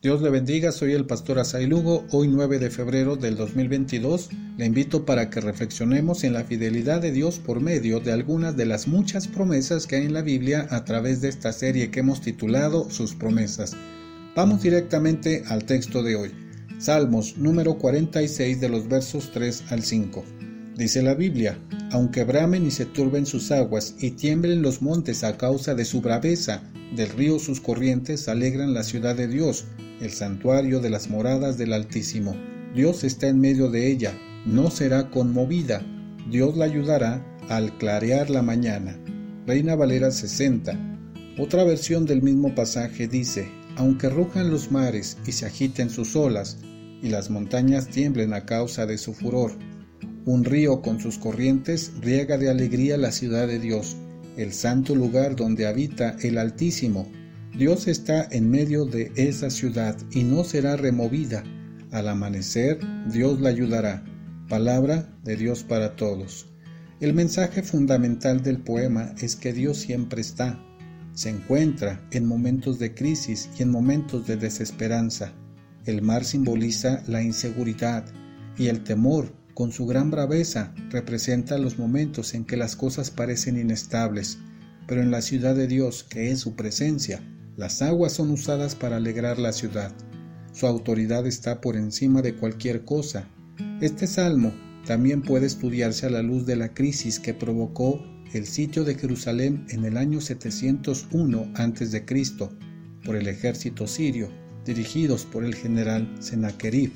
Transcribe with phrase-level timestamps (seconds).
[0.00, 2.06] Dios le bendiga, soy el pastor Asai Lugo.
[2.12, 7.10] Hoy 9 de febrero del 2022 le invito para que reflexionemos en la fidelidad de
[7.10, 10.84] Dios por medio de algunas de las muchas promesas que hay en la Biblia a
[10.84, 13.74] través de esta serie que hemos titulado Sus promesas.
[14.36, 16.30] Vamos directamente al texto de hoy.
[16.78, 20.24] Salmos número 46 de los versos 3 al 5.
[20.76, 21.58] Dice la Biblia,
[21.90, 26.00] aunque bramen y se turben sus aguas y tiemblen los montes a causa de su
[26.00, 26.62] braveza,
[26.94, 29.64] del río sus corrientes alegran la ciudad de Dios,
[30.00, 32.36] el santuario de las moradas del Altísimo.
[32.74, 35.82] Dios está en medio de ella, no será conmovida.
[36.30, 38.98] Dios la ayudará al clarear la mañana.
[39.46, 40.78] Reina Valera 60.
[41.38, 46.58] Otra versión del mismo pasaje dice, aunque rujan los mares y se agiten sus olas,
[47.00, 49.52] y las montañas tiemblen a causa de su furor,
[50.28, 53.96] un río con sus corrientes riega de alegría la ciudad de Dios,
[54.36, 57.08] el santo lugar donde habita el Altísimo.
[57.56, 61.44] Dios está en medio de esa ciudad y no será removida.
[61.92, 62.78] Al amanecer,
[63.10, 64.04] Dios la ayudará.
[64.50, 66.46] Palabra de Dios para todos.
[67.00, 70.62] El mensaje fundamental del poema es que Dios siempre está.
[71.14, 75.32] Se encuentra en momentos de crisis y en momentos de desesperanza.
[75.86, 78.04] El mar simboliza la inseguridad
[78.58, 83.58] y el temor con su gran braveza representa los momentos en que las cosas parecen
[83.58, 84.38] inestables,
[84.86, 87.20] pero en la ciudad de Dios, que es su presencia,
[87.56, 89.92] las aguas son usadas para alegrar la ciudad.
[90.52, 93.26] Su autoridad está por encima de cualquier cosa.
[93.80, 94.52] Este salmo
[94.86, 98.00] también puede estudiarse a la luz de la crisis que provocó
[98.32, 102.04] el sitio de Jerusalén en el año 701 a.C.
[103.04, 104.28] por el ejército sirio,
[104.64, 106.92] dirigidos por el general Sennacherib.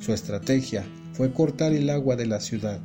[0.00, 0.84] Su estrategia
[1.18, 2.78] fue cortar el agua de la ciudad.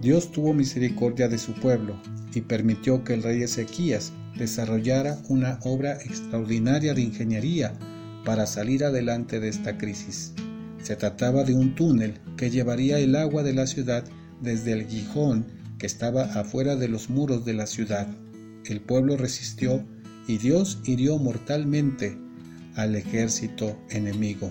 [0.00, 2.00] Dios tuvo misericordia de su pueblo
[2.34, 7.74] y permitió que el rey Ezequías desarrollara una obra extraordinaria de ingeniería
[8.24, 10.32] para salir adelante de esta crisis.
[10.82, 14.04] Se trataba de un túnel que llevaría el agua de la ciudad
[14.40, 15.44] desde el Gijón
[15.78, 18.08] que estaba afuera de los muros de la ciudad.
[18.64, 19.84] El pueblo resistió
[20.26, 22.16] y Dios hirió mortalmente
[22.74, 24.50] al ejército enemigo.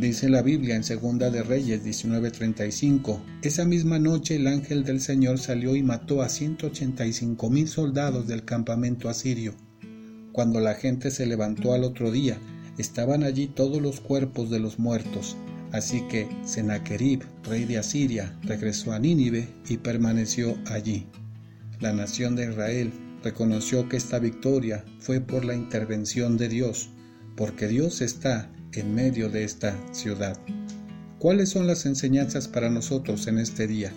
[0.00, 5.38] Dice la Biblia en Segunda de Reyes 19:35, esa misma noche el ángel del Señor
[5.38, 9.54] salió y mató a 185 mil soldados del campamento asirio.
[10.32, 12.38] Cuando la gente se levantó al otro día,
[12.78, 15.36] estaban allí todos los cuerpos de los muertos.
[15.70, 21.08] Así que Sennacherib, rey de Asiria, regresó a Nínive y permaneció allí.
[21.78, 22.90] La nación de Israel
[23.22, 26.88] reconoció que esta victoria fue por la intervención de Dios,
[27.36, 30.38] porque Dios está en medio de esta ciudad.
[31.18, 33.92] ¿Cuáles son las enseñanzas para nosotros en este día?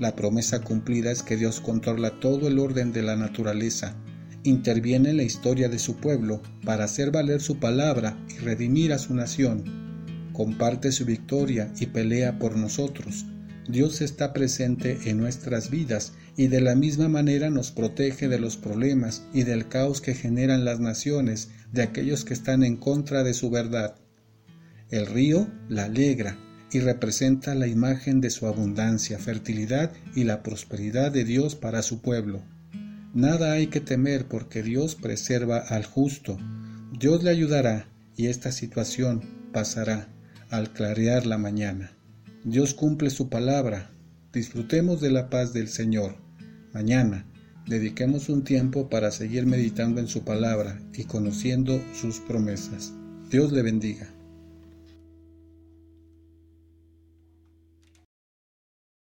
[0.00, 3.94] La promesa cumplida es que Dios controla todo el orden de la naturaleza,
[4.42, 8.98] interviene en la historia de su pueblo para hacer valer su palabra y redimir a
[8.98, 9.64] su nación,
[10.32, 13.26] comparte su victoria y pelea por nosotros.
[13.68, 18.56] Dios está presente en nuestras vidas y de la misma manera nos protege de los
[18.56, 23.34] problemas y del caos que generan las naciones, de aquellos que están en contra de
[23.34, 23.96] su verdad.
[24.90, 26.38] El río la alegra
[26.70, 32.00] y representa la imagen de su abundancia, fertilidad y la prosperidad de Dios para su
[32.00, 32.42] pueblo.
[33.14, 36.38] Nada hay que temer porque Dios preserva al justo.
[36.98, 40.08] Dios le ayudará y esta situación pasará
[40.50, 41.92] al clarear la mañana.
[42.44, 43.90] Dios cumple su palabra.
[44.32, 46.16] Disfrutemos de la paz del Señor.
[46.72, 47.26] Mañana
[47.66, 52.92] dediquemos un tiempo para seguir meditando en su palabra y conociendo sus promesas.
[53.30, 54.12] Dios le bendiga.